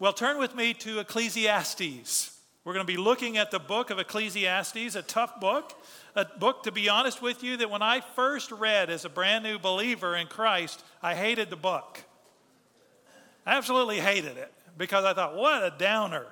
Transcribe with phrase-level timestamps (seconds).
[0.00, 2.38] Well, turn with me to Ecclesiastes.
[2.62, 5.72] We're going to be looking at the book of Ecclesiastes, a tough book,
[6.14, 9.42] a book, to be honest with you, that when I first read as a brand
[9.42, 12.04] new believer in Christ, I hated the book.
[13.44, 16.26] Absolutely hated it because I thought, what a downer,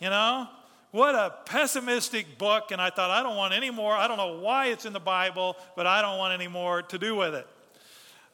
[0.00, 0.46] you know?
[0.92, 2.70] What a pessimistic book.
[2.70, 3.94] And I thought, I don't want any more.
[3.94, 6.98] I don't know why it's in the Bible, but I don't want any more to
[6.98, 7.48] do with it.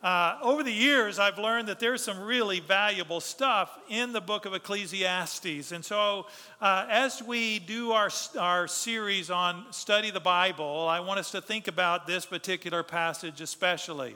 [0.05, 4.45] Uh, over the years, I've learned that there's some really valuable stuff in the book
[4.45, 5.73] of Ecclesiastes.
[5.73, 6.27] And so,
[6.61, 11.40] uh, as we do our, our series on Study the Bible, I want us to
[11.40, 14.14] think about this particular passage especially.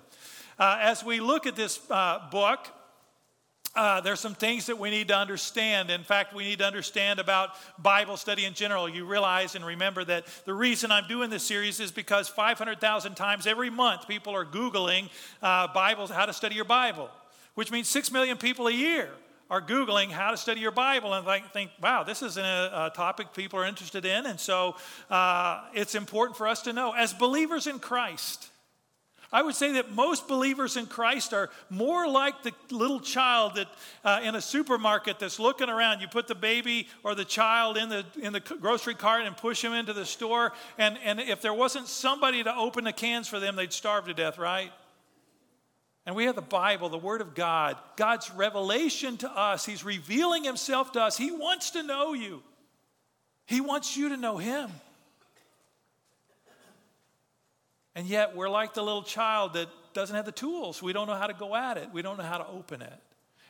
[0.58, 2.68] Uh, as we look at this uh, book,
[3.78, 5.88] uh, there's some things that we need to understand.
[5.88, 8.88] In fact, we need to understand about Bible study in general.
[8.88, 13.46] You realize and remember that the reason I'm doing this series is because 500,000 times
[13.46, 15.08] every month people are Googling
[15.42, 17.08] uh, Bibles, how to study your Bible,
[17.54, 19.10] which means 6 million people a year
[19.48, 22.92] are Googling how to study your Bible and think, think wow, this is a, a,
[22.96, 24.26] topic people are interested in.
[24.26, 24.74] And so
[25.08, 26.92] uh, it's important for us to know.
[26.92, 28.50] As believers in Christ,
[29.30, 33.68] I would say that most believers in Christ are more like the little child that
[34.02, 36.00] uh, in a supermarket that's looking around.
[36.00, 39.62] You put the baby or the child in the in the grocery cart and push
[39.62, 43.38] him into the store, and and if there wasn't somebody to open the cans for
[43.38, 44.72] them, they'd starve to death, right?
[46.06, 49.66] And we have the Bible, the Word of God, God's revelation to us.
[49.66, 51.18] He's revealing Himself to us.
[51.18, 52.42] He wants to know you.
[53.44, 54.70] He wants you to know Him.
[57.98, 60.80] And yet, we're like the little child that doesn't have the tools.
[60.80, 62.92] We don't know how to go at it, we don't know how to open it.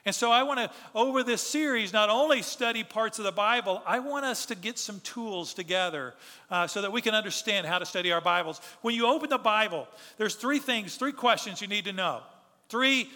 [0.07, 3.83] And so, I want to, over this series, not only study parts of the Bible,
[3.87, 6.15] I want us to get some tools together
[6.51, 8.63] uh, so that we can understand how to study our Bibles.
[8.81, 12.23] When you open the Bible, there's three things, three questions you need to know,
[12.71, 13.11] three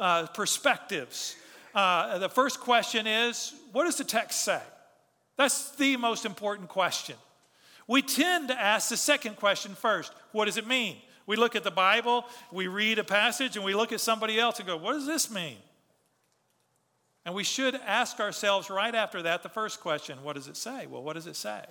[0.00, 1.36] uh, perspectives.
[1.74, 4.62] Uh, the first question is what does the text say?
[5.36, 7.16] That's the most important question.
[7.86, 10.96] We tend to ask the second question first what does it mean?
[11.26, 14.58] We look at the Bible, we read a passage, and we look at somebody else
[14.58, 15.56] and go, what does this mean?
[17.24, 20.86] And we should ask ourselves right after that the first question what does it say?
[20.86, 21.64] Well, what does it say?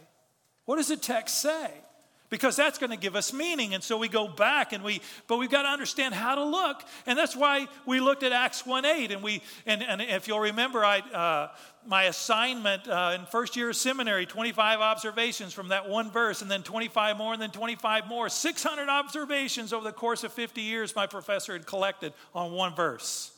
[0.65, 1.71] What does the text say?
[2.31, 3.75] Because that's going to give us meaning.
[3.75, 6.81] And so we go back and we, but we've got to understand how to look.
[7.05, 9.11] And that's why we looked at Acts 1 8.
[9.11, 11.49] And we, and, and if you'll remember, I, uh,
[11.85, 16.49] my assignment uh, in first year of seminary 25 observations from that one verse, and
[16.49, 18.29] then 25 more, and then 25 more.
[18.29, 23.31] 600 observations over the course of 50 years my professor had collected on one verse.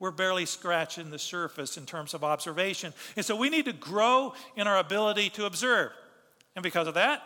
[0.00, 2.92] We're barely scratching the surface in terms of observation.
[3.16, 5.92] And so we need to grow in our ability to observe.
[6.54, 7.22] And because of that,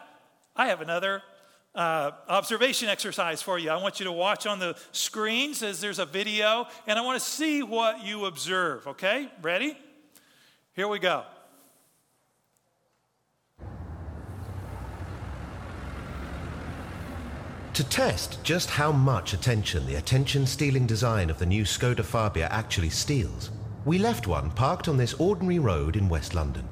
[0.55, 1.23] I have another
[1.75, 3.71] uh, observation exercise for you.
[3.71, 7.21] I want you to watch on the screens as there's a video, and I want
[7.21, 8.87] to see what you observe.
[8.87, 9.31] Okay?
[9.41, 9.79] Ready?
[10.75, 11.25] Here we go.
[17.75, 22.47] To test just how much attention the attention stealing design of the new Skoda Fabia
[22.51, 23.51] actually steals,
[23.87, 26.69] we left one parked on this ordinary road in West London.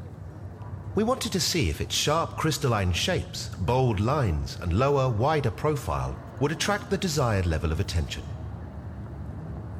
[0.96, 6.16] We wanted to see if its sharp crystalline shapes, bold lines, and lower, wider profile
[6.40, 8.24] would attract the desired level of attention.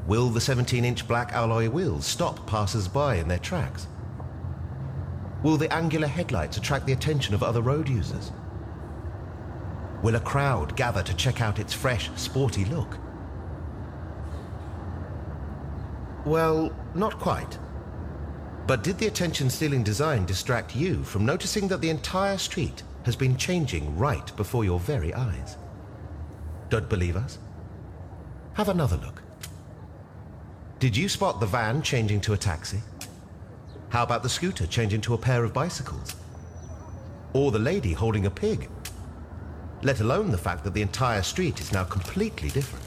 [0.07, 3.89] Will the 17 inch black alloy wheels stop passers by in their tracks?
[5.43, 8.31] Will the angular headlights attract the attention of other road users?
[10.03, 12.99] Will a crowd gather to check out its fresh, sporty look?
[16.25, 17.59] Well, not quite.
[18.71, 23.17] But did the attention stealing design distract you from noticing that the entire street has
[23.17, 25.57] been changing right before your very eyes?
[26.69, 27.39] Don't believe us?
[28.55, 29.25] Have another look.
[30.79, 32.79] Did you spot the van changing to a taxi?
[33.89, 36.15] How about the scooter changing to a pair of bicycles?
[37.33, 38.71] Or the lady holding a pig?
[39.83, 42.87] Let alone the fact that the entire street is now completely different.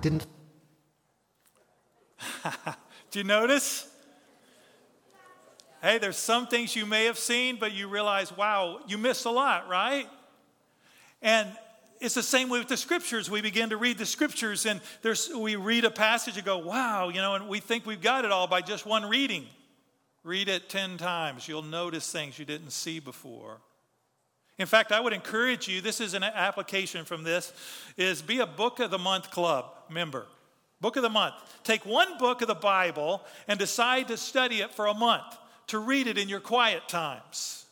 [0.00, 0.26] Didn't.
[3.10, 3.97] Do you notice?
[5.80, 9.30] Hey, there's some things you may have seen, but you realize, wow, you missed a
[9.30, 10.08] lot, right?
[11.22, 11.48] And
[12.00, 13.30] it's the same way with the scriptures.
[13.30, 17.08] We begin to read the scriptures and there's, we read a passage and go, wow,
[17.08, 19.46] you know, and we think we've got it all by just one reading.
[20.24, 21.46] Read it 10 times.
[21.46, 23.58] You'll notice things you didn't see before.
[24.58, 27.52] In fact, I would encourage you, this is an application from this,
[27.96, 30.26] is be a book of the month club member.
[30.80, 31.34] Book of the month.
[31.62, 35.36] Take one book of the Bible and decide to study it for a month
[35.68, 37.66] to read it in your quiet times.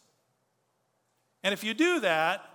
[1.43, 2.49] And if you do that,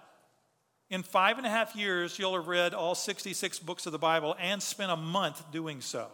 [0.89, 4.35] in five and a half years, you'll have read all 66 books of the Bible
[4.39, 6.07] and spent a month doing so.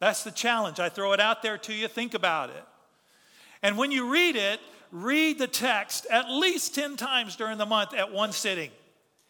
[0.00, 0.80] That's the challenge.
[0.80, 1.88] I throw it out there to you.
[1.88, 2.64] Think about it.
[3.62, 4.60] And when you read it,
[4.90, 8.70] read the text at least 10 times during the month at one sitting.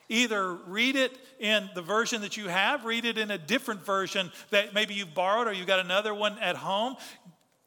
[0.09, 4.31] Either read it in the version that you have, read it in a different version
[4.51, 6.97] that maybe you've borrowed or you've got another one at home.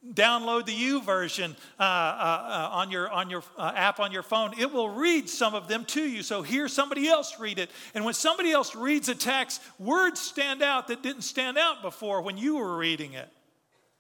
[0.04, 4.54] Download the YouVersion uh, uh, uh, on your, on your uh, app on your phone.
[4.58, 6.24] It will read some of them to you.
[6.24, 7.70] So hear somebody else read it.
[7.94, 12.24] And when somebody else reads a text, words stand out that didn't stand out before
[12.24, 13.30] when you were reading it.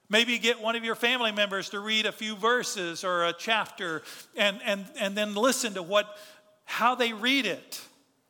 [0.09, 4.01] Maybe get one of your family members to read a few verses or a chapter
[4.35, 6.17] and, and, and then listen to what,
[6.65, 7.79] how they read it.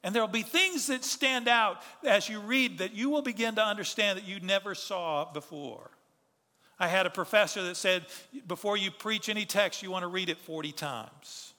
[0.04, 3.56] And there will be things that stand out as you read that you will begin
[3.56, 5.90] to understand that you never saw before.
[6.82, 8.08] I had a professor that said,
[8.48, 11.54] before you preach any text, you want to read it 40 times.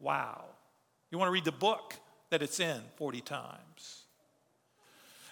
[0.00, 0.42] Wow.
[1.10, 1.94] You want to read the book
[2.30, 4.04] that it's in 40 times.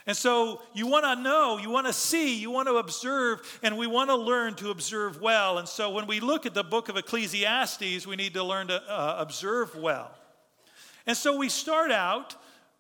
[0.07, 3.79] And so you want to know, you want to see, you want to observe, and
[3.79, 5.57] we want to learn to observe well.
[5.57, 8.83] And so when we look at the book of Ecclesiastes, we need to learn to
[8.87, 10.11] uh, observe well.
[11.07, 12.37] And so we start out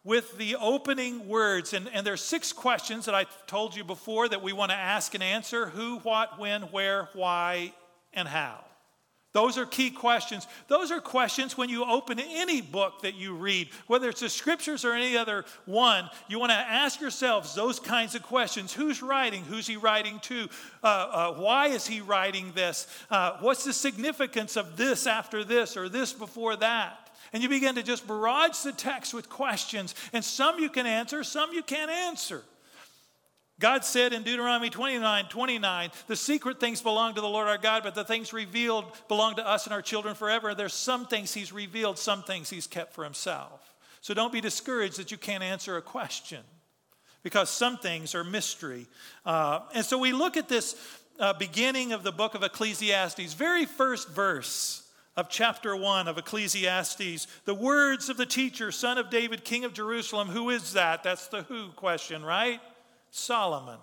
[0.06, 1.74] with the opening words.
[1.74, 5.12] And, and are six questions that I told you before that we want to ask
[5.14, 7.74] and answer who, what, when, where, why,
[8.14, 8.64] and how.
[9.36, 10.46] Those are key questions.
[10.66, 14.82] Those are questions when you open any book that you read, whether it's the scriptures
[14.82, 16.08] or any other one.
[16.26, 18.72] You want to ask yourselves those kinds of questions.
[18.72, 19.44] Who's writing?
[19.44, 20.48] Who's he writing to?
[20.82, 22.86] Uh, uh, why is he writing this?
[23.10, 27.10] Uh, what's the significance of this after this or this before that?
[27.34, 31.22] And you begin to just barrage the text with questions, and some you can answer,
[31.22, 32.42] some you can't answer.
[33.58, 37.82] God said in Deuteronomy 29 29, the secret things belong to the Lord our God,
[37.82, 40.54] but the things revealed belong to us and our children forever.
[40.54, 43.72] There's some things He's revealed, some things He's kept for Himself.
[44.02, 46.42] So don't be discouraged that you can't answer a question
[47.22, 48.86] because some things are mystery.
[49.24, 50.76] Uh, and so we look at this
[51.18, 54.86] uh, beginning of the book of Ecclesiastes, very first verse
[55.16, 59.72] of chapter 1 of Ecclesiastes, the words of the teacher, son of David, king of
[59.72, 60.28] Jerusalem.
[60.28, 61.02] Who is that?
[61.02, 62.60] That's the who question, right?
[63.16, 63.78] Solomon.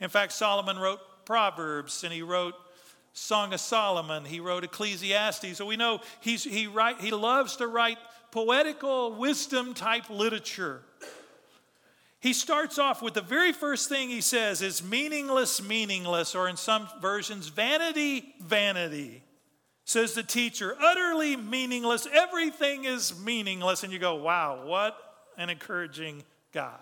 [0.00, 2.54] In fact, Solomon wrote Proverbs and he wrote
[3.12, 4.24] Song of Solomon.
[4.24, 5.56] He wrote Ecclesiastes.
[5.56, 7.98] So we know he's, he, write, he loves to write
[8.30, 10.82] poetical wisdom type literature.
[12.20, 16.56] He starts off with the very first thing he says is meaningless, meaningless, or in
[16.56, 19.22] some versions, vanity, vanity
[19.86, 22.08] says the teacher, utterly meaningless.
[22.12, 23.84] Everything is meaningless.
[23.84, 24.98] And you go, wow, what
[25.38, 26.80] an encouraging guy.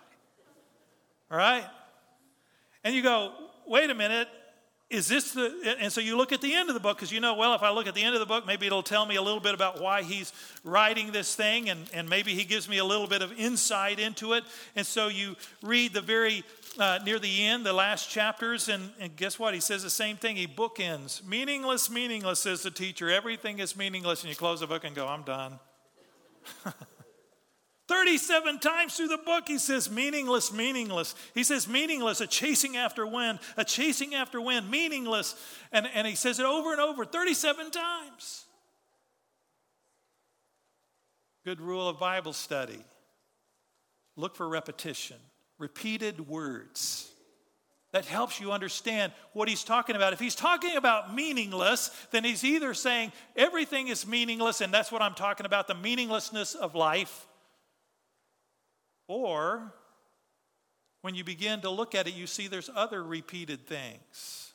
[1.31, 1.65] All right?
[2.83, 3.33] And you go,
[3.67, 4.29] wait a minute,
[4.91, 5.77] is this the.
[5.81, 7.63] And so you look at the end of the book because you know, well, if
[7.63, 9.55] I look at the end of the book, maybe it'll tell me a little bit
[9.55, 10.33] about why he's
[10.63, 14.35] writing this thing, and, and maybe he gives me a little bit of insight into
[14.35, 14.45] it.
[14.77, 16.45] And so you read the very
[16.79, 19.55] uh, near the end, the last chapters, and, and guess what?
[19.55, 20.37] He says the same thing.
[20.37, 21.27] He bookends.
[21.27, 23.11] Meaningless, meaningless, says the teacher.
[23.11, 24.23] Everything is meaningless.
[24.23, 25.59] And you close the book and go, I'm done.
[27.87, 31.15] 37 times through the book, he says meaningless, meaningless.
[31.35, 35.35] He says meaningless, a chasing after wind, a chasing after wind, meaningless.
[35.71, 38.47] And, and he says it over and over 37 times.
[41.45, 42.83] Good rule of Bible study
[44.17, 45.19] look for repetition
[45.59, 47.11] repeated words.
[47.93, 50.13] That helps you understand what he's talking about.
[50.13, 55.01] If he's talking about meaningless, then he's either saying everything is meaningless, and that's what
[55.01, 57.29] I'm talking about the meaninglessness of life.
[59.07, 59.73] Or
[61.03, 64.53] when you begin to look at it, you see there's other repeated things.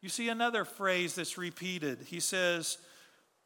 [0.00, 2.02] You see another phrase that's repeated.
[2.06, 2.78] He says,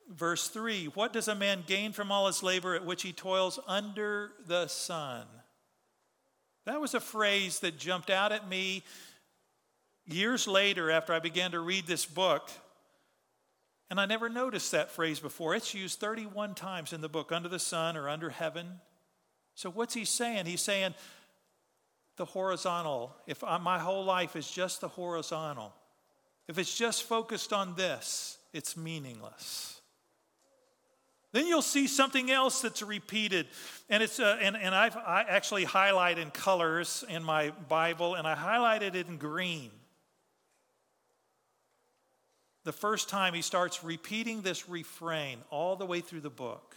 [0.09, 3.59] verse 3 What does a man gain from all his labor at which he toils
[3.67, 5.27] under the sun?
[6.65, 8.83] That was a phrase that jumped out at me
[10.07, 12.51] years later after I began to read this book.
[13.89, 15.55] And I never noticed that phrase before.
[15.55, 18.81] It's used 31 times in the book, under the sun or under heaven.
[19.57, 20.45] So, what's he saying?
[20.45, 20.95] He's saying
[22.17, 23.17] the horizontal.
[23.27, 25.73] If I, my whole life is just the horizontal,
[26.47, 29.81] if it's just focused on this, it's meaningless.
[31.33, 33.47] Then you'll see something else that's repeated.
[33.89, 38.29] And, it's, uh, and, and I've, I actually highlight in colors in my Bible, and
[38.29, 39.71] I highlighted it in green.
[42.65, 46.77] The first time he starts repeating this refrain all the way through the book.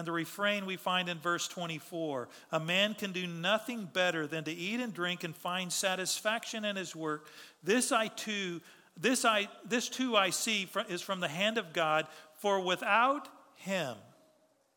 [0.00, 4.44] And the refrain we find in verse 24 A man can do nothing better than
[4.44, 7.26] to eat and drink and find satisfaction in his work.
[7.62, 8.62] This I too,
[8.96, 12.06] this I this too I see is from the hand of God,
[12.38, 13.94] for without him.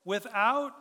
[0.03, 0.73] Without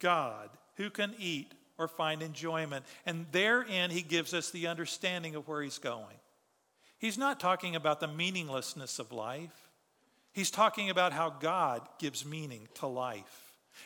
[0.00, 2.84] God, who can eat or find enjoyment.
[3.06, 6.16] And therein, he gives us the understanding of where he's going.
[6.98, 9.68] He's not talking about the meaninglessness of life,
[10.32, 13.41] he's talking about how God gives meaning to life.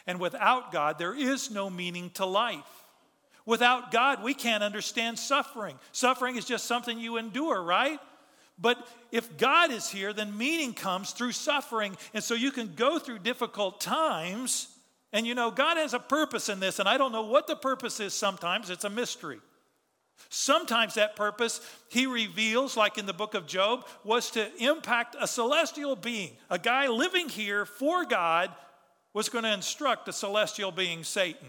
[0.07, 2.65] And without God, there is no meaning to life.
[3.45, 5.79] Without God, we can't understand suffering.
[5.93, 8.01] Suffering is just something you endure, right?
[8.59, 11.97] But if God is here, then meaning comes through suffering.
[12.15, 14.69] And so you can go through difficult times.
[15.13, 16.79] And you know, God has a purpose in this.
[16.79, 19.39] And I don't know what the purpose is sometimes, it's a mystery.
[20.29, 25.27] Sometimes that purpose, he reveals, like in the book of Job, was to impact a
[25.27, 26.33] celestial being.
[26.51, 28.51] A guy living here for God
[29.17, 31.49] was going to instruct the celestial being, Satan,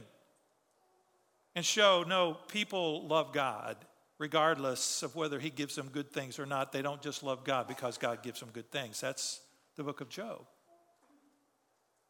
[1.53, 3.75] and show no, people love God
[4.19, 6.71] regardless of whether he gives them good things or not.
[6.71, 9.01] They don't just love God because God gives them good things.
[9.01, 9.41] That's
[9.75, 10.45] the book of Job.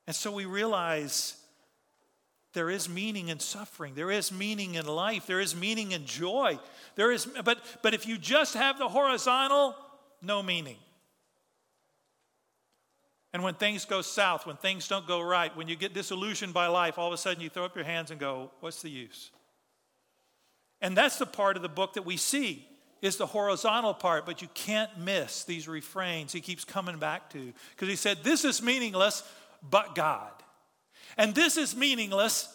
[0.05, 1.35] And so we realize
[2.53, 3.95] there is meaning in suffering.
[3.95, 5.25] There is meaning in life.
[5.25, 6.59] There is meaning in joy.
[6.95, 9.75] There is, but, but if you just have the horizontal,
[10.21, 10.77] no meaning.
[13.37, 16.65] And when things go south, when things don't go right, when you get disillusioned by
[16.65, 19.29] life, all of a sudden you throw up your hands and go, What's the use?
[20.81, 22.67] And that's the part of the book that we see
[22.99, 27.53] is the horizontal part, but you can't miss these refrains he keeps coming back to.
[27.75, 29.21] Because he said, This is meaningless,
[29.61, 30.31] but God.
[31.15, 32.51] And this is meaningless,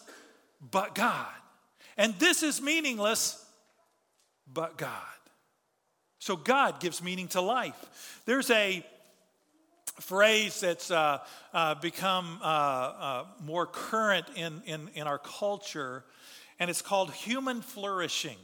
[0.69, 1.31] but God.
[1.95, 3.41] And this is meaningless,
[4.53, 4.91] but God.
[6.19, 8.21] So God gives meaning to life.
[8.25, 8.85] There's a
[9.99, 11.19] phrase that's uh,
[11.53, 16.03] uh, become uh, uh more current in, in, in our culture
[16.59, 18.37] and it's called human flourishing.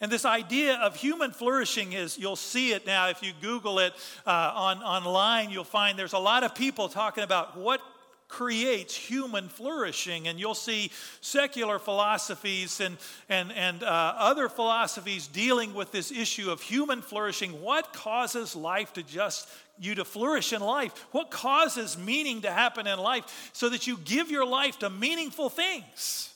[0.00, 3.94] And this idea of human flourishing is, you'll see it now if you Google it
[4.26, 7.80] uh, on, online, you'll find there's a lot of people talking about what
[8.28, 10.28] creates human flourishing.
[10.28, 10.90] And you'll see
[11.20, 12.96] secular philosophies and,
[13.28, 17.62] and, and uh, other philosophies dealing with this issue of human flourishing.
[17.62, 21.06] What causes life to just you to flourish in life?
[21.12, 25.50] What causes meaning to happen in life so that you give your life to meaningful
[25.50, 26.32] things?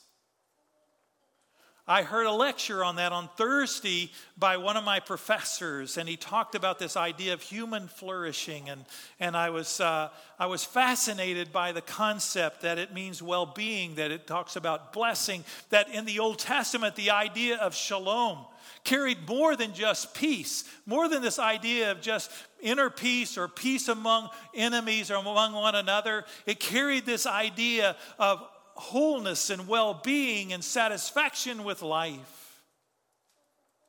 [1.87, 6.15] I heard a lecture on that on Thursday by one of my professors, and he
[6.15, 8.69] talked about this idea of human flourishing.
[8.69, 8.85] And,
[9.19, 10.09] and I, was, uh,
[10.39, 14.93] I was fascinated by the concept that it means well being, that it talks about
[14.93, 18.45] blessing, that in the Old Testament, the idea of shalom
[18.83, 23.87] carried more than just peace, more than this idea of just inner peace or peace
[23.87, 26.25] among enemies or among one another.
[26.45, 32.61] It carried this idea of wholeness and well being and satisfaction with life.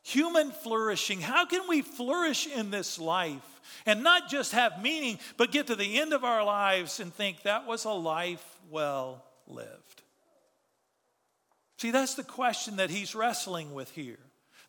[0.05, 1.21] Human flourishing.
[1.21, 5.77] How can we flourish in this life and not just have meaning, but get to
[5.77, 10.03] the end of our lives and think that was a life well lived?
[11.79, 14.19] See, that's the question that he's wrestling with here.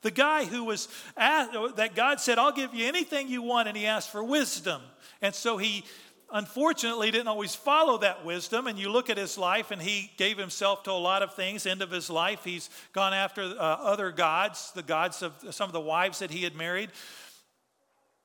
[0.02, 3.78] The guy who was asked, that God said, I'll give you anything you want, and
[3.78, 4.82] he asked for wisdom.
[5.22, 5.86] And so he
[6.34, 8.68] unfortunately didn't always follow that wisdom.
[8.68, 11.66] And you look at his life, and he gave himself to a lot of things.
[11.66, 15.74] End of his life, he's gone after uh, other gods, the gods of some of
[15.74, 16.90] the wives that he had married.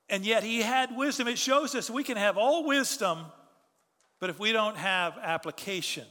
[0.08, 1.28] And yet he had wisdom.
[1.28, 3.26] It shows us we can have all wisdom,
[4.20, 6.06] but if we don't have application,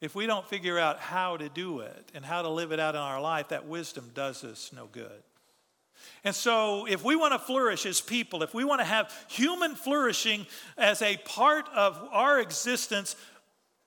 [0.00, 2.94] if we don't figure out how to do it and how to live it out
[2.94, 5.22] in our life, that wisdom does us no good.
[6.24, 9.74] And so, if we want to flourish as people, if we want to have human
[9.74, 13.16] flourishing as a part of our existence,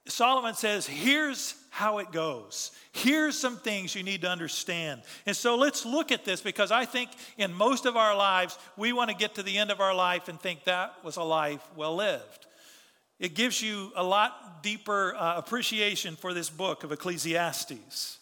[0.07, 2.71] Solomon says, here's how it goes.
[2.91, 5.03] Here's some things you need to understand.
[5.25, 8.91] And so let's look at this because I think in most of our lives, we
[8.91, 11.61] want to get to the end of our life and think that was a life
[11.75, 12.47] well lived.
[13.19, 18.17] It gives you a lot deeper uh, appreciation for this book of Ecclesiastes.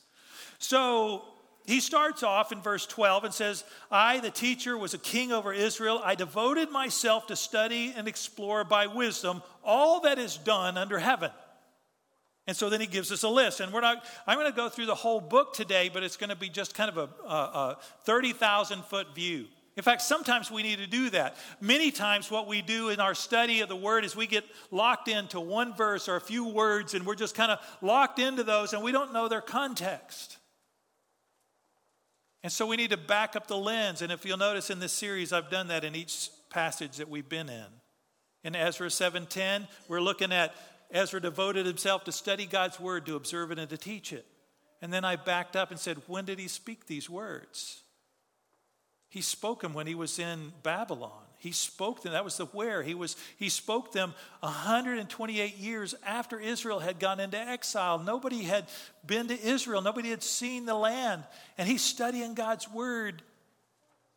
[0.59, 1.23] So,
[1.69, 5.53] he starts off in verse 12 and says, I, the teacher, was a king over
[5.53, 6.01] Israel.
[6.03, 11.29] I devoted myself to study and explore by wisdom all that is done under heaven.
[12.47, 13.59] And so then he gives us a list.
[13.59, 16.31] And we're not, I'm going to go through the whole book today, but it's going
[16.31, 19.45] to be just kind of a, a, a 30,000 foot view.
[19.77, 21.37] In fact, sometimes we need to do that.
[21.61, 25.07] Many times, what we do in our study of the Word is we get locked
[25.07, 28.73] into one verse or a few words, and we're just kind of locked into those,
[28.73, 30.38] and we don't know their context.
[32.43, 34.01] And so we need to back up the lens.
[34.01, 37.27] And if you'll notice in this series, I've done that in each passage that we've
[37.27, 37.65] been in.
[38.43, 40.55] In Ezra 7:10, we're looking at
[40.91, 44.25] Ezra devoted himself to study God's word, to observe it, and to teach it.
[44.81, 47.81] And then I backed up and said, when did he speak these words?
[49.09, 51.23] He spoke them when he was in Babylon.
[51.39, 52.11] He spoke them.
[52.11, 52.83] That was the where.
[52.83, 53.15] He was.
[53.37, 57.97] He spoke them 128 years after Israel had gone into exile.
[57.97, 58.65] Nobody had
[59.05, 59.81] been to Israel.
[59.81, 61.23] Nobody had seen the land,
[61.57, 63.23] and he's studying God's word.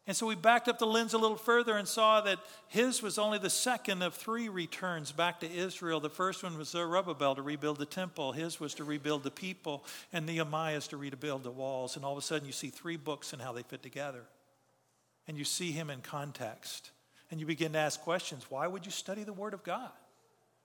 [0.04, 3.18] And so we backed up the lens a little further and saw that his was
[3.18, 6.00] only the second of three returns back to Israel.
[6.00, 9.84] The first one was Zerubbabel to rebuild the temple, his was to rebuild the people,
[10.12, 11.94] and Nehemiah's to rebuild the walls.
[11.94, 14.25] And all of a sudden, you see three books and how they fit together.
[15.29, 16.91] And you see him in context.
[17.31, 19.91] And you begin to ask questions why would you study the Word of God?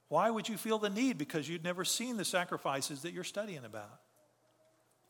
[0.09, 1.17] Why would you feel the need?
[1.17, 3.99] Because you'd never seen the sacrifices that you're studying about.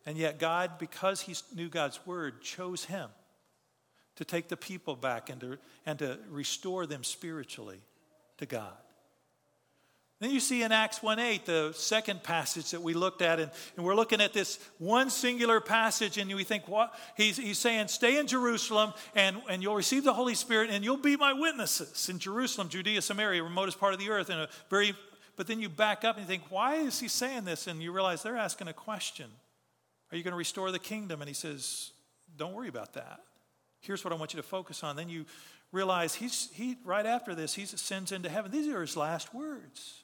[0.05, 3.09] And yet, God, because he knew God's Word, chose him
[4.15, 7.81] to take the people back and to, and to restore them spiritually
[8.37, 8.77] to God.
[10.19, 13.51] Then you see in Acts 1 8, the second passage that we looked at, and,
[13.75, 16.93] and we're looking at this one singular passage, and we think, what?
[17.15, 20.97] He's, he's saying, Stay in Jerusalem, and, and you'll receive the Holy Spirit, and you'll
[20.97, 24.95] be my witnesses in Jerusalem, Judea, Samaria, remotest part of the earth, in a very
[25.37, 27.67] but then you back up and you think, why is he saying this?
[27.67, 29.27] And you realize they're asking a question.
[30.11, 31.21] Are you going to restore the kingdom?
[31.21, 31.91] And he says,
[32.35, 33.19] Don't worry about that.
[33.79, 34.95] Here's what I want you to focus on.
[34.95, 35.25] Then you
[35.71, 38.51] realize he's, he, right after this, he ascends into heaven.
[38.51, 40.03] These are his last words.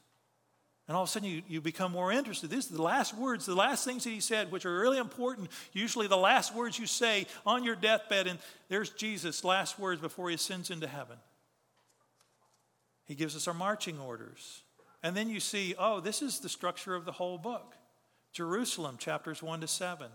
[0.87, 2.49] And all of a sudden, you, you become more interested.
[2.49, 5.49] These are the last words, the last things that he said, which are really important.
[5.71, 8.37] Usually, the last words you say on your deathbed, and
[8.67, 11.17] there's Jesus' last words before he ascends into heaven.
[13.05, 14.61] He gives us our marching orders.
[15.01, 17.75] And then you see, oh, this is the structure of the whole book
[18.33, 20.07] Jerusalem, chapters 1 to 7,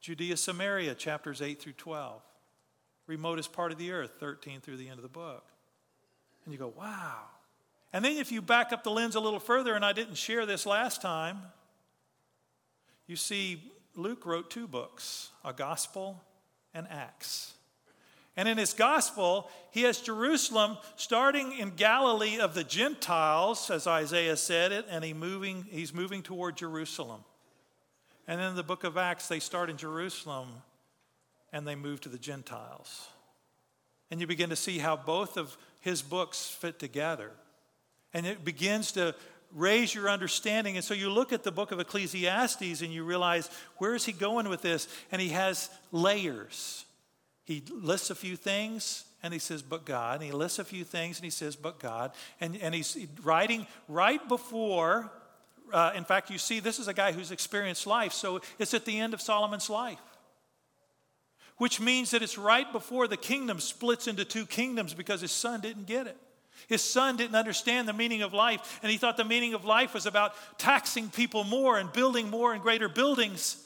[0.00, 2.22] Judea, Samaria, chapters 8 through 12
[3.06, 5.44] remotest part of the earth, 13 through the end of the book.
[6.44, 7.22] And you go, wow.
[7.92, 10.44] And then if you back up the lens a little further, and I didn't share
[10.44, 11.38] this last time,
[13.06, 16.22] you see Luke wrote two books a gospel
[16.74, 17.52] and Acts.
[18.36, 24.36] And in his gospel, he has Jerusalem starting in Galilee of the Gentiles, as Isaiah
[24.36, 27.24] said it, and he moving, he's moving toward Jerusalem.
[28.28, 30.48] And then in the book of Acts, they start in Jerusalem
[31.52, 33.08] and they move to the Gentiles.
[34.10, 37.30] And you begin to see how both of his books fit together.
[38.16, 39.14] And it begins to
[39.52, 40.76] raise your understanding.
[40.76, 44.12] And so you look at the book of Ecclesiastes and you realize where is he
[44.12, 44.88] going with this?
[45.12, 46.86] And he has layers.
[47.44, 50.14] He lists a few things and he says, but God.
[50.14, 52.12] And he lists a few things and he says, but God.
[52.40, 55.12] And, and he's writing right before,
[55.70, 58.14] uh, in fact, you see, this is a guy who's experienced life.
[58.14, 60.00] So it's at the end of Solomon's life
[61.58, 65.58] which means that it's right before the kingdom splits into two kingdoms because his son
[65.62, 66.18] didn't get it.
[66.68, 69.94] His son didn't understand the meaning of life, and he thought the meaning of life
[69.94, 73.62] was about taxing people more and building more and greater buildings.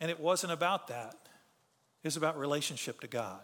[0.00, 1.14] And it wasn't about that,
[2.02, 3.40] it was about relationship to God.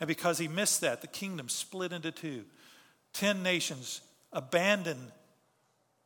[0.00, 2.44] And because he missed that, the kingdom split into two.
[3.12, 4.00] Ten nations
[4.32, 5.12] abandoned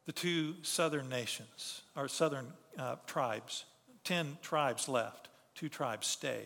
[0.05, 2.47] the two southern nations, or southern
[2.79, 3.65] uh, tribes.
[4.05, 5.29] Ten tribes left
[5.59, 6.45] two tribes stay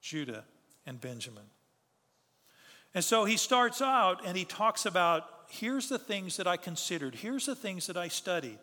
[0.00, 0.44] Judah
[0.86, 1.44] and Benjamin.
[2.94, 7.14] And so he starts out and he talks about here's the things that I considered,
[7.14, 8.58] here's the things that I studied.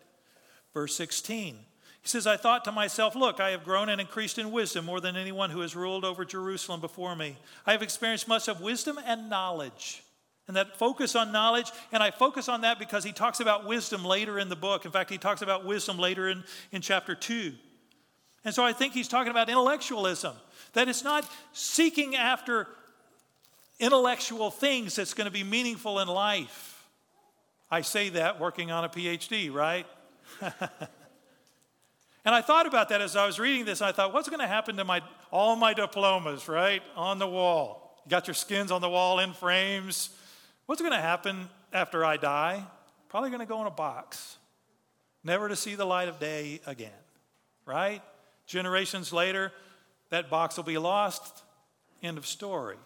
[0.74, 1.58] Verse 16.
[2.00, 5.00] He says, I thought to myself, Look, I have grown and increased in wisdom more
[5.00, 7.36] than anyone who has ruled over Jerusalem before me.
[7.66, 10.02] I have experienced much of wisdom and knowledge.
[10.46, 14.02] And that focus on knowledge, and I focus on that because he talks about wisdom
[14.02, 14.86] later in the book.
[14.86, 17.52] In fact, he talks about wisdom later in, in chapter 2.
[18.46, 20.34] And so I think he's talking about intellectualism,
[20.72, 22.66] that it's not seeking after
[23.78, 26.86] intellectual things that's going to be meaningful in life.
[27.70, 29.86] I say that working on a PhD, right?
[30.40, 30.52] and
[32.24, 33.82] I thought about that as I was reading this.
[33.82, 38.00] I thought, what's going to happen to my all my diplomas, right, on the wall?
[38.04, 40.10] You got your skins on the wall in frames.
[40.66, 42.64] What's going to happen after I die?
[43.10, 44.38] Probably going to go in a box,
[45.22, 46.90] never to see the light of day again,
[47.66, 48.02] right?
[48.46, 49.52] Generations later,
[50.08, 51.42] that box will be lost.
[52.02, 52.76] End of story.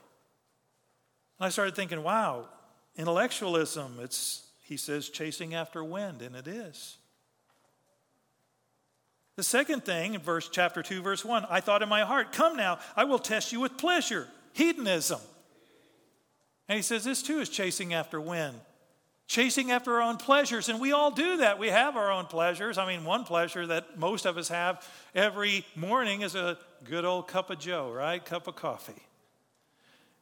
[1.43, 2.47] And I started thinking, wow,
[2.95, 6.99] intellectualism, it's, he says, chasing after wind, and it is.
[9.35, 12.57] The second thing in verse chapter 2 verse 1, I thought in my heart, come
[12.57, 15.19] now, I will test you with pleasure, hedonism.
[16.69, 18.55] And he says this too is chasing after wind
[19.27, 20.69] chasing after our own pleasures.
[20.69, 21.59] And we all do that.
[21.59, 22.77] We have our own pleasures.
[22.77, 27.29] I mean, one pleasure that most of us have every morning is a good old
[27.29, 28.23] cup of Joe, right?
[28.23, 29.01] Cup of coffee.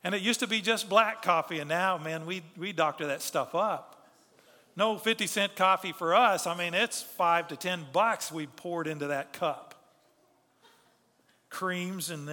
[0.03, 3.21] And it used to be just black coffee, and now, man, we, we doctor that
[3.21, 4.07] stuff up.
[4.77, 6.47] No 50 cent coffee for us.
[6.47, 9.75] I mean, it's five to 10 bucks we poured into that cup.
[11.51, 12.29] creams and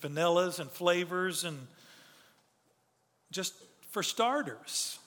[0.00, 1.66] vanillas and flavors and
[3.30, 3.54] just
[3.90, 4.98] for starters.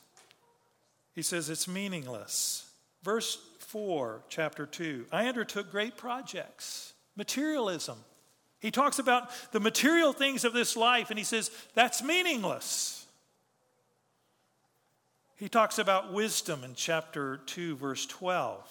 [1.15, 2.69] He says it's meaningless.
[3.03, 7.97] Verse 4, chapter 2 I undertook great projects, materialism.
[8.59, 13.05] He talks about the material things of this life and he says that's meaningless.
[15.35, 18.61] He talks about wisdom in chapter 2, verse 12.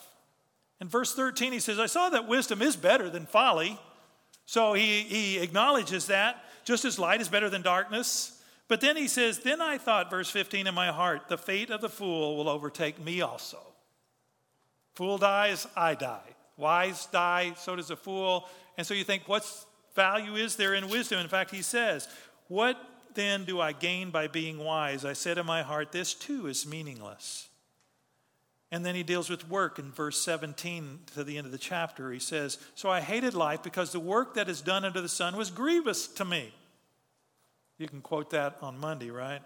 [0.82, 3.78] In verse 13, he says, I saw that wisdom is better than folly.
[4.44, 8.42] So he, he acknowledges that, just as light is better than darkness.
[8.68, 11.80] But then he says, Then I thought, verse 15, in my heart, the fate of
[11.80, 13.58] the fool will overtake me also.
[14.94, 16.34] Fool dies, I die.
[16.58, 18.46] Wise die, so does a fool.
[18.76, 19.64] And so you think, what's
[19.98, 21.18] value is there in wisdom?
[21.18, 22.06] In fact, he says,
[22.46, 22.76] What
[23.14, 25.04] then do I gain by being wise?
[25.04, 27.48] I said in my heart, This too is meaningless.
[28.70, 32.12] And then he deals with work in verse 17 to the end of the chapter.
[32.12, 35.36] He says, So I hated life because the work that is done under the sun
[35.36, 36.54] was grievous to me.
[37.76, 39.42] You can quote that on Monday, right?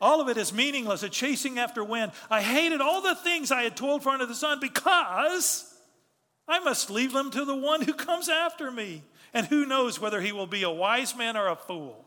[0.00, 2.12] All of it is meaningless, a chasing after wind.
[2.30, 5.72] I hated all the things I had toiled for under the sun because
[6.46, 9.02] I must leave them to the one who comes after me.
[9.36, 12.06] And who knows whether he will be a wise man or a fool.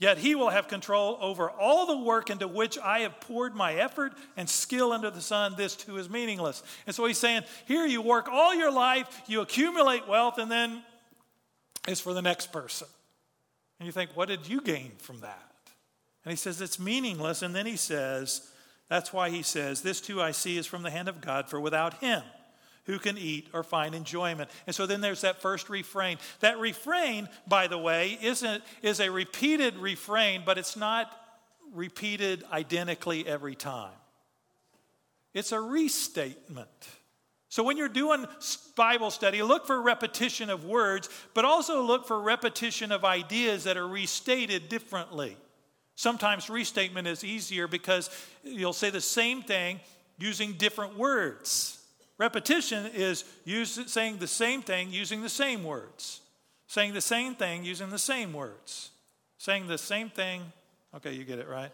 [0.00, 3.74] Yet he will have control over all the work into which I have poured my
[3.74, 5.54] effort and skill under the sun.
[5.56, 6.64] This too is meaningless.
[6.88, 10.82] And so he's saying, here you work all your life, you accumulate wealth, and then
[11.86, 12.88] it's for the next person.
[13.78, 15.52] And you think, what did you gain from that?
[16.24, 17.42] And he says, it's meaningless.
[17.42, 18.50] And then he says,
[18.88, 21.60] that's why he says, this too I see is from the hand of God, for
[21.60, 22.24] without him,
[22.84, 24.50] who can eat or find enjoyment.
[24.66, 26.18] And so then there's that first refrain.
[26.40, 31.12] That refrain, by the way, isn't, is a repeated refrain, but it's not
[31.72, 33.92] repeated identically every time.
[35.32, 36.68] It's a restatement.
[37.48, 38.26] So when you're doing
[38.76, 43.76] Bible study, look for repetition of words, but also look for repetition of ideas that
[43.76, 45.36] are restated differently.
[45.94, 48.10] Sometimes restatement is easier because
[48.42, 49.80] you'll say the same thing
[50.18, 51.81] using different words.
[52.18, 53.24] Repetition is
[53.86, 56.20] saying the same thing using the same words.
[56.66, 58.90] Saying the same thing using the same words.
[59.38, 60.42] Saying the same thing.
[60.94, 61.70] Okay, you get it, right?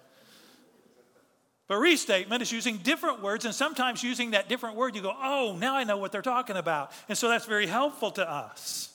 [1.66, 5.57] But restatement is using different words, and sometimes using that different word, you go, oh,
[5.61, 6.92] now I know what they're talking about.
[7.11, 8.94] And so that's very helpful to us.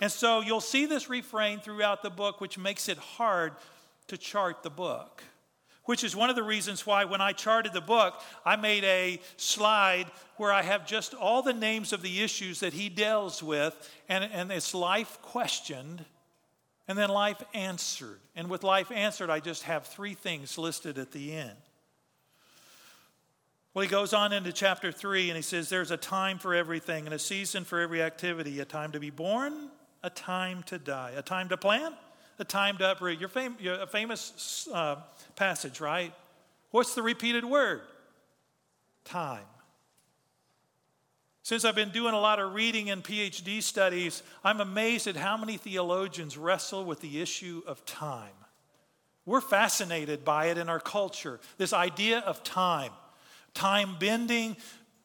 [0.00, 3.52] And so you'll see this refrain throughout the book, which makes it hard
[4.08, 5.22] to chart the book
[5.84, 9.20] which is one of the reasons why when I charted the book, I made a
[9.36, 13.90] slide where I have just all the names of the issues that he deals with,
[14.08, 16.04] and, and it's life questioned
[16.86, 18.20] and then life answered.
[18.36, 21.56] And with life answered, I just have three things listed at the end.
[23.72, 27.06] Well, he goes on into chapter 3 and he says, There's a time for everything
[27.06, 29.70] and a season for every activity, a time to be born,
[30.02, 31.94] a time to die, a time to plant,
[32.38, 33.20] a time to uproot.
[33.20, 34.96] Your fam- a famous uh,
[35.36, 36.12] passage, right?
[36.70, 37.82] What's the repeated word?
[39.04, 39.44] Time.
[41.42, 45.36] Since I've been doing a lot of reading and PhD studies, I'm amazed at how
[45.36, 48.32] many theologians wrestle with the issue of time.
[49.26, 52.92] We're fascinated by it in our culture, this idea of time.
[53.52, 54.56] Time bending,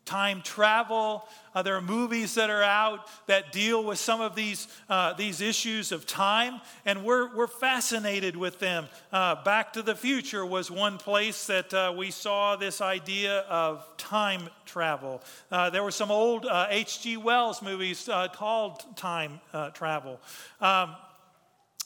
[0.09, 1.23] time travel.
[1.53, 5.39] Uh, there are movies that are out that deal with some of these, uh, these
[5.39, 8.87] issues of time, and we're, we're fascinated with them.
[9.13, 13.85] Uh, Back to the Future was one place that uh, we saw this idea of
[13.97, 15.21] time travel.
[15.51, 17.15] Uh, there were some old H.G.
[17.15, 19.39] Uh, Wells movies called Time
[19.75, 20.19] Travel.
[20.59, 20.95] Um,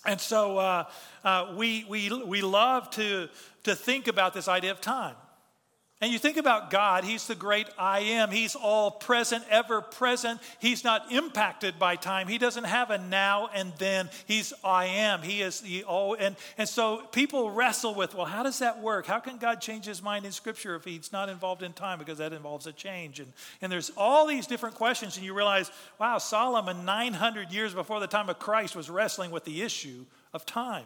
[0.06, 0.88] and so
[1.58, 3.28] we, we, we love to,
[3.64, 5.16] to think about this idea of time.
[6.04, 8.30] And you think about God, He's the great I am.
[8.30, 10.42] He's all present, ever present.
[10.60, 12.28] He's not impacted by time.
[12.28, 14.10] He doesn't have a now and then.
[14.26, 15.22] He's I am.
[15.22, 16.18] He is the all.
[16.20, 19.06] And, and so people wrestle with, well, how does that work?
[19.06, 22.00] How can God change His mind in Scripture if He's not involved in time?
[22.00, 23.22] Because that involves a change.
[23.22, 28.02] And, and there's all these different questions, and you realize, wow, Solomon, 900 years before
[28.02, 30.84] the time of Christ, was wrestling with the issue of time.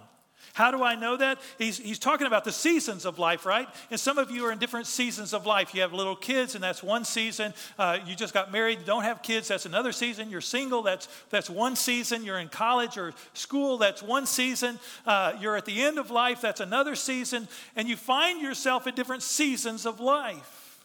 [0.57, 1.37] How do I know that?
[1.59, 3.69] He's, he's talking about the seasons of life, right?
[3.91, 5.75] And some of you are in different seasons of life.
[5.75, 7.53] You have little kids, and that's one season.
[7.77, 10.31] Uh, you just got married, don't have kids, that's another season.
[10.31, 12.23] You're single, that's, that's one season.
[12.23, 14.79] You're in college or school, that's one season.
[15.05, 17.47] Uh, you're at the end of life, that's another season.
[17.75, 20.83] And you find yourself in different seasons of life.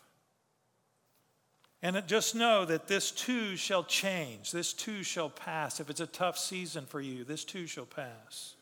[1.81, 4.53] And just know that this too shall change.
[4.53, 5.81] This too shall pass.
[5.81, 8.53] If it's a tough season for you, this too shall pass.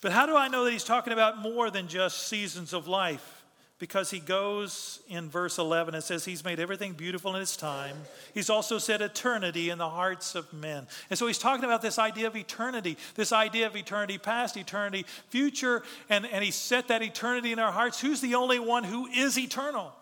[0.00, 3.38] But how do I know that he's talking about more than just seasons of life?
[3.78, 7.96] because he goes in verse 11 and says he's made everything beautiful in its time.
[8.34, 10.88] He's also set eternity in the hearts of men.
[11.10, 15.06] And so he's talking about this idea of eternity, this idea of eternity past, eternity
[15.28, 18.00] future, and, and he set that eternity in our hearts.
[18.00, 19.92] Who's the only one who is eternal?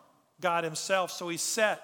[0.41, 1.11] God himself.
[1.11, 1.83] So he set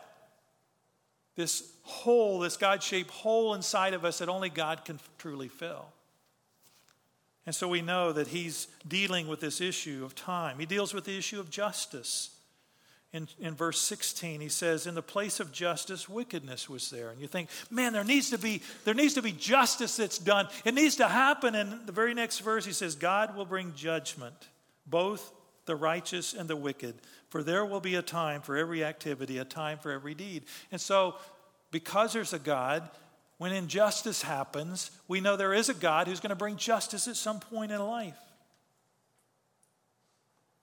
[1.36, 5.86] this hole, this God shaped hole inside of us that only God can truly fill.
[7.44, 10.58] And so we know that he's dealing with this issue of time.
[10.58, 12.30] He deals with the issue of justice.
[13.12, 17.10] In, in verse 16, he says, In the place of justice, wickedness was there.
[17.10, 20.48] And you think, man, there needs to be, there needs to be justice that's done.
[20.64, 21.54] It needs to happen.
[21.54, 24.48] And the very next verse, he says, God will bring judgment,
[24.86, 25.32] both
[25.66, 26.94] the righteous and the wicked.
[27.28, 30.44] For there will be a time for every activity, a time for every deed.
[30.70, 31.16] And so,
[31.70, 32.88] because there's a God,
[33.38, 37.16] when injustice happens, we know there is a God who's going to bring justice at
[37.16, 38.18] some point in life.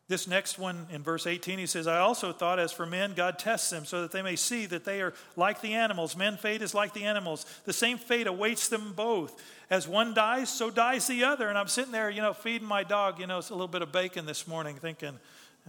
[0.09, 3.37] This next one in verse 18, he says, I also thought, as for men, God
[3.37, 6.17] tests them so that they may see that they are like the animals.
[6.17, 7.45] Men's fate is like the animals.
[7.65, 9.39] The same fate awaits them both.
[9.69, 11.47] As one dies, so dies the other.
[11.47, 13.83] And I'm sitting there, you know, feeding my dog, you know, it's a little bit
[13.83, 15.19] of bacon this morning, thinking,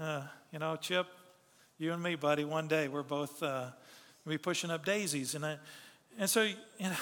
[0.00, 0.22] uh,
[0.54, 1.06] you know, Chip,
[1.76, 3.66] you and me, buddy, one day we're both uh,
[4.26, 5.34] be pushing up daisies.
[5.34, 5.56] And I,
[6.18, 6.96] and so you, know,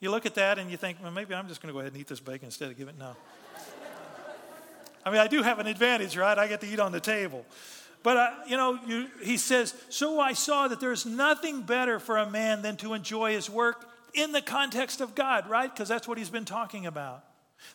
[0.00, 1.92] you look at that and you think, well, maybe I'm just going to go ahead
[1.92, 3.16] and eat this bacon instead of giving it no.
[5.04, 6.36] I mean, I do have an advantage, right?
[6.36, 7.46] I get to eat on the table.
[8.02, 12.16] But, uh, you know, you, he says, So I saw that there's nothing better for
[12.16, 15.72] a man than to enjoy his work in the context of God, right?
[15.72, 17.24] Because that's what he's been talking about.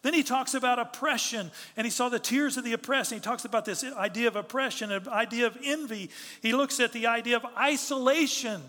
[0.02, 3.12] Then he talks about oppression, and he saw the tears of the oppressed.
[3.12, 6.10] And he talks about this idea of oppression, an idea of envy.
[6.42, 8.62] He looks at the idea of isolation.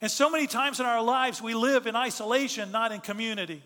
[0.00, 3.62] And so many times in our lives, we live in isolation, not in community.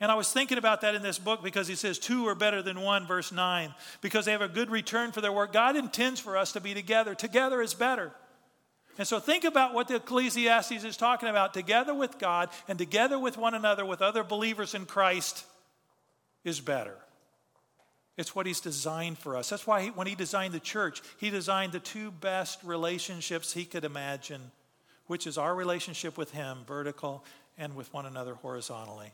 [0.00, 2.60] And I was thinking about that in this book because he says two are better
[2.60, 5.52] than one, verse 9, because they have a good return for their work.
[5.52, 7.14] God intends for us to be together.
[7.14, 8.12] Together is better.
[8.98, 11.54] And so think about what the Ecclesiastes is talking about.
[11.54, 15.46] Together with God and together with one another, with other believers in Christ,
[16.44, 16.96] is better.
[18.18, 19.48] It's what he's designed for us.
[19.48, 23.64] That's why he, when he designed the church, he designed the two best relationships he
[23.64, 24.50] could imagine
[25.12, 27.22] which is our relationship with Him, vertical,
[27.58, 29.12] and with one another horizontally.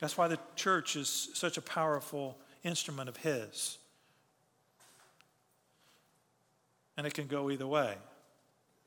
[0.00, 3.78] That's why the church is such a powerful instrument of His.
[6.96, 7.94] And it can go either way.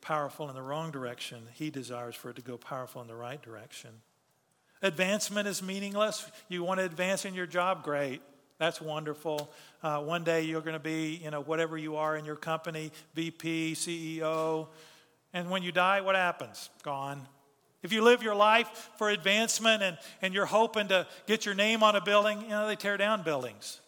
[0.02, 3.42] Powerful in the wrong direction, He desires for it to go powerful in the right
[3.42, 3.92] direction.
[4.82, 6.30] Advancement is meaningless.
[6.50, 7.86] You want to advance in your job?
[7.86, 8.22] Great.
[8.58, 9.54] That's wonderful.
[9.82, 12.92] Uh, one day you're going to be, you know, whatever you are in your company,
[13.16, 14.68] VP, CEO,
[15.34, 16.70] and when you die, what happens?
[16.84, 17.28] Gone.
[17.82, 21.82] If you live your life for advancement and, and you're hoping to get your name
[21.84, 23.80] on a building, you know, they tear down buildings.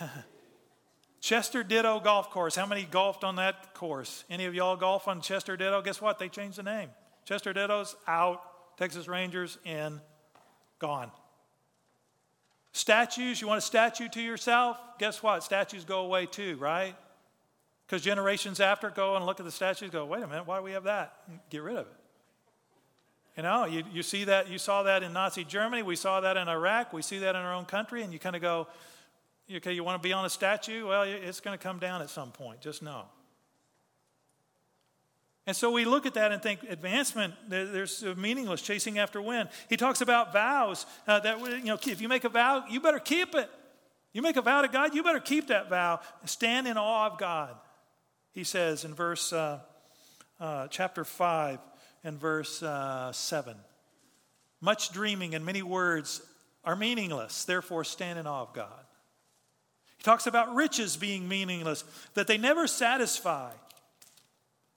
[1.20, 2.56] Chester Ditto Golf Course.
[2.56, 4.24] How many golfed on that course?
[4.30, 5.82] Any of y'all golf on Chester Ditto?
[5.82, 6.18] Guess what?
[6.18, 6.90] They changed the name.
[7.24, 8.42] Chester Ditto's out.
[8.76, 10.00] Texas Rangers in.
[10.78, 11.10] Gone.
[12.72, 14.78] Statues, you want a statue to yourself?
[14.98, 15.42] Guess what?
[15.42, 16.94] Statues go away too, right?
[17.86, 20.64] Because generations after go and look at the statues go, wait a minute, why do
[20.64, 21.14] we have that?
[21.50, 21.94] Get rid of it.
[23.36, 26.36] You know, you, you see that, you saw that in Nazi Germany, we saw that
[26.36, 28.66] in Iraq, we see that in our own country, and you kind of go,
[29.54, 30.88] okay, you want to be on a statue?
[30.88, 33.04] Well, it's going to come down at some point, just know.
[35.46, 39.48] And so we look at that and think advancement, there's meaningless chasing after wind.
[39.68, 42.98] He talks about vows uh, that, you know, if you make a vow, you better
[42.98, 43.48] keep it.
[44.12, 46.00] You make a vow to God, you better keep that vow.
[46.24, 47.54] Stand in awe of God
[48.36, 49.58] he says in verse uh,
[50.38, 51.58] uh, chapter 5
[52.04, 53.56] and verse uh, 7
[54.60, 56.20] much dreaming and many words
[56.62, 58.84] are meaningless therefore stand in awe of god.
[59.96, 63.52] He talks about riches being meaningless that they never satisfy.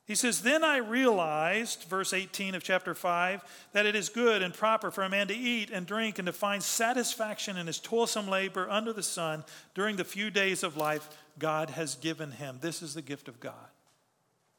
[0.10, 4.52] He says, Then I realized, verse 18 of chapter 5, that it is good and
[4.54, 8.28] proper for a man to eat and drink and to find satisfaction in his toilsome
[8.28, 9.44] labor under the sun
[9.76, 11.08] during the few days of life
[11.40, 12.58] God has given him.
[12.62, 13.54] This is the gift of God.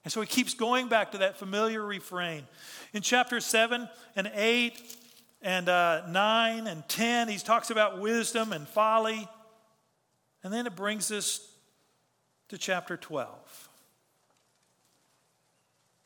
[0.04, 2.46] And so he keeps going back to that familiar refrain.
[2.92, 4.96] In chapter 7 and 8
[5.42, 9.28] and uh, 9 and 10, he talks about wisdom and folly.
[10.42, 11.46] And then it brings us
[12.48, 13.68] to chapter 12.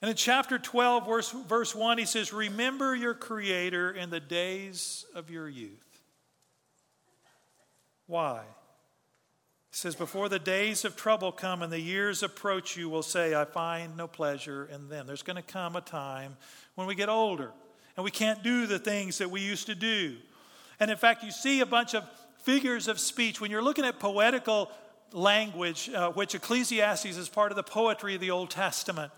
[0.02, 5.06] And in chapter 12, verse, verse 1, he says, Remember your Creator in the days
[5.14, 6.02] of your youth.
[8.06, 8.42] Why?
[9.74, 13.44] Says, Before the days of trouble come and the years approach, you will say, I
[13.44, 15.04] find no pleasure in them.
[15.04, 16.36] There's going to come a time
[16.76, 17.50] when we get older
[17.96, 20.14] and we can't do the things that we used to do.
[20.78, 22.04] And in fact, you see a bunch of
[22.44, 23.40] figures of speech.
[23.40, 24.70] When you're looking at poetical
[25.10, 29.10] language, uh, which Ecclesiastes is part of the poetry of the Old Testament.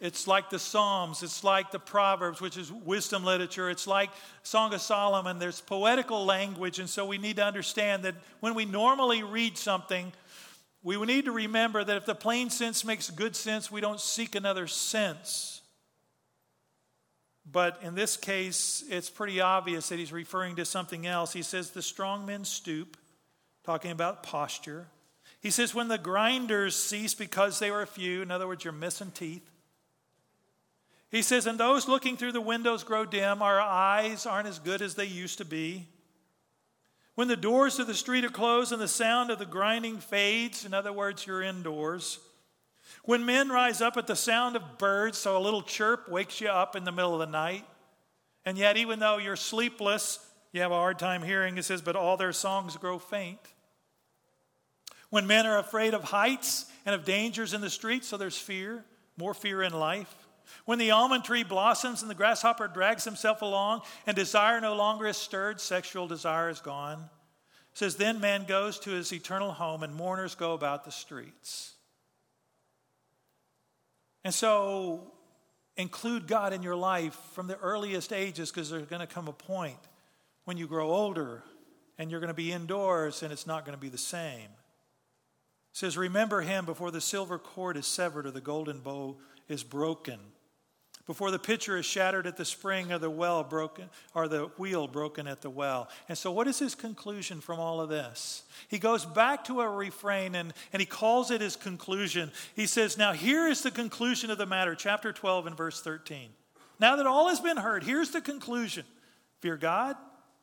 [0.00, 4.10] It's like the Psalms, it's like the Proverbs, which is wisdom literature, it's like
[4.44, 5.40] Song of Solomon.
[5.40, 10.12] There's poetical language, and so we need to understand that when we normally read something,
[10.84, 14.36] we need to remember that if the plain sense makes good sense, we don't seek
[14.36, 15.62] another sense.
[17.50, 21.32] But in this case, it's pretty obvious that he's referring to something else.
[21.32, 22.96] He says, The strong men stoop,
[23.64, 24.86] talking about posture.
[25.40, 29.10] He says, When the grinders cease because they were few, in other words, you're missing
[29.10, 29.48] teeth.
[31.10, 33.42] He says, And those looking through the windows grow dim.
[33.42, 35.88] Our eyes aren't as good as they used to be.
[37.14, 40.64] When the doors to the street are closed and the sound of the grinding fades,
[40.64, 42.20] in other words, you're indoors.
[43.04, 46.48] When men rise up at the sound of birds, so a little chirp wakes you
[46.48, 47.64] up in the middle of the night.
[48.44, 51.96] And yet, even though you're sleepless, you have a hard time hearing, it says, but
[51.96, 53.40] all their songs grow faint.
[55.10, 58.84] When men are afraid of heights and of dangers in the streets, so there's fear,
[59.16, 60.14] more fear in life.
[60.64, 65.06] When the almond tree blossoms and the grasshopper drags himself along and desire no longer
[65.06, 67.08] is stirred, sexual desire is gone.
[67.72, 71.74] It says, Then man goes to his eternal home and mourners go about the streets.
[74.24, 75.12] And so
[75.76, 79.32] include God in your life from the earliest ages because there's going to come a
[79.32, 79.78] point
[80.44, 81.44] when you grow older
[81.98, 84.40] and you're going to be indoors and it's not going to be the same.
[84.40, 84.48] It
[85.72, 90.18] says, Remember him before the silver cord is severed or the golden bow is broken
[91.08, 94.86] before the pitcher is shattered at the spring or the well broken or the wheel
[94.86, 95.88] broken at the well.
[96.06, 98.42] And so what is his conclusion from all of this?
[98.68, 102.30] He goes back to a refrain and, and he calls it his conclusion.
[102.54, 106.28] He says, Now here is the conclusion of the matter, chapter 12 and verse 13.
[106.78, 108.84] Now that all has been heard, here's the conclusion
[109.40, 109.96] fear God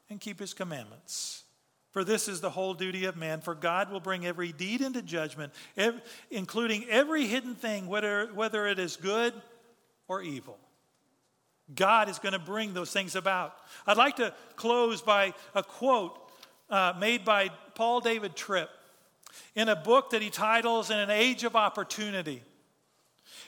[0.10, 1.44] and keep his commandments.
[1.92, 3.40] For this is the whole duty of man.
[3.40, 5.54] For God will bring every deed into judgment,
[6.32, 9.32] including every hidden thing, whether, whether it is good
[10.08, 10.58] or evil.
[11.74, 13.56] God is going to bring those things about.
[13.88, 16.20] I'd like to close by a quote
[16.70, 18.70] uh, made by Paul David Tripp
[19.56, 22.44] in a book that he titles In an Age of Opportunity.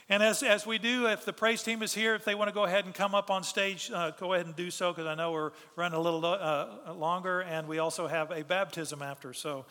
[0.09, 2.53] And as, as we do, if the praise team is here, if they want to
[2.53, 5.15] go ahead and come up on stage, uh, go ahead and do so because I
[5.15, 9.33] know we're running a little uh, longer and we also have a baptism after.
[9.33, 9.65] So,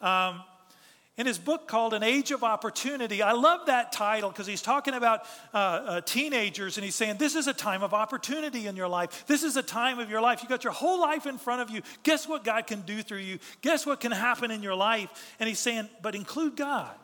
[0.00, 0.42] um,
[1.20, 3.20] in his book called An Age of Opportunity.
[3.20, 7.34] I love that title because he's talking about uh, uh, teenagers and he's saying, This
[7.34, 9.26] is a time of opportunity in your life.
[9.26, 10.42] This is a time of your life.
[10.42, 11.82] You got your whole life in front of you.
[12.04, 13.38] Guess what God can do through you?
[13.60, 15.10] Guess what can happen in your life?
[15.38, 16.96] And he's saying, But include God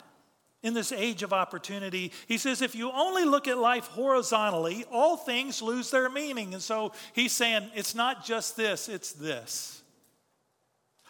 [0.63, 2.11] in this age of opportunity.
[2.27, 6.55] He says, if you only look at life horizontally, all things lose their meaning.
[6.55, 9.76] And so he's saying, it's not just this, it's this.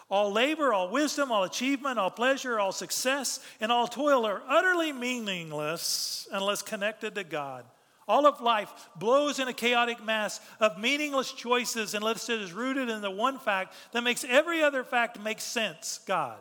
[0.10, 4.94] All labor, all wisdom, all achievement, all pleasure, all success, and all toil are utterly
[4.94, 7.66] meaningless unless connected to God.
[8.08, 12.90] All of life blows in a chaotic mass of meaningless choices unless it is rooted
[12.90, 16.40] in the one fact that makes every other fact make sense God.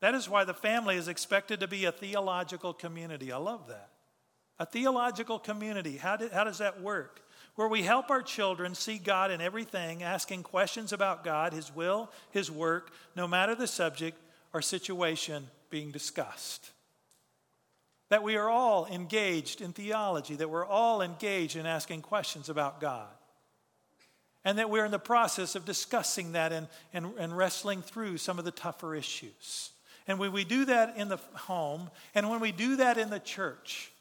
[0.00, 3.30] That is why the family is expected to be a theological community.
[3.30, 3.90] I love that.
[4.58, 5.98] A theological community.
[5.98, 7.22] How, did, how does that work?
[7.60, 12.10] Where we help our children see God in everything, asking questions about God, His will,
[12.30, 14.16] His work, no matter the subject
[14.54, 16.70] or situation being discussed.
[18.08, 22.80] That we are all engaged in theology, that we're all engaged in asking questions about
[22.80, 23.10] God.
[24.42, 28.38] And that we're in the process of discussing that and, and, and wrestling through some
[28.38, 29.72] of the tougher issues.
[30.08, 33.20] And when we do that in the home, and when we do that in the
[33.20, 33.92] church,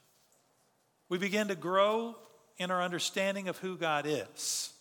[1.09, 2.15] we begin to grow
[2.59, 4.73] in our understanding of who God is.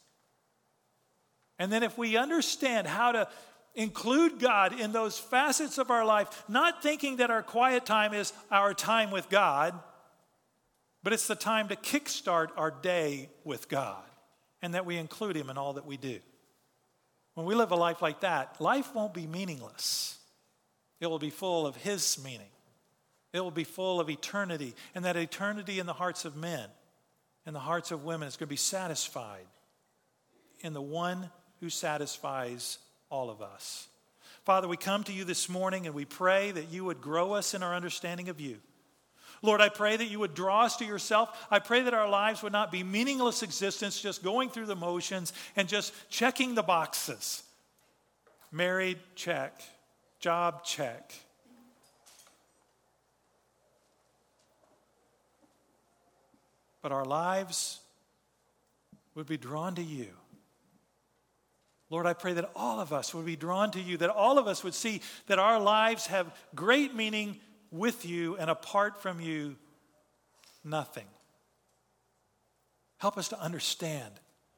[1.58, 3.28] And then, if we understand how to
[3.74, 8.32] include God in those facets of our life, not thinking that our quiet time is
[8.50, 9.78] our time with God,
[11.02, 14.02] but it's the time to kickstart our day with God
[14.62, 16.18] and that we include Him in all that we do.
[17.34, 20.18] When we live a life like that, life won't be meaningless,
[21.00, 22.50] it will be full of His meaning.
[23.30, 26.66] It will be full of eternity, and that eternity in the hearts of men
[27.48, 29.46] in the hearts of women is going to be satisfied
[30.60, 31.30] in the one
[31.60, 32.76] who satisfies
[33.08, 33.88] all of us.
[34.44, 37.54] Father, we come to you this morning and we pray that you would grow us
[37.54, 38.58] in our understanding of you.
[39.40, 41.46] Lord, I pray that you would draw us to yourself.
[41.50, 45.32] I pray that our lives would not be meaningless existence, just going through the motions
[45.56, 47.42] and just checking the boxes.
[48.52, 49.58] Married, check.
[50.20, 51.14] Job, check.
[56.88, 57.80] But our lives
[59.14, 60.08] would be drawn to you.
[61.90, 64.46] Lord, I pray that all of us would be drawn to you, that all of
[64.46, 67.36] us would see that our lives have great meaning
[67.70, 69.56] with you and apart from you,
[70.64, 71.04] nothing.
[72.96, 74.14] Help us to understand.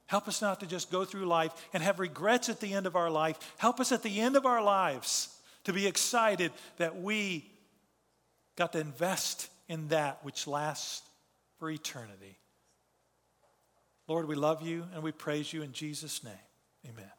[0.07, 2.95] Help us not to just go through life and have regrets at the end of
[2.95, 3.55] our life.
[3.59, 7.51] Help us at the end of our lives to be excited that we
[8.55, 11.10] got to invest in that which lasts
[11.61, 12.39] for eternity.
[14.09, 16.33] Lord, we love you and we praise you in Jesus' name.
[16.89, 17.11] Amen.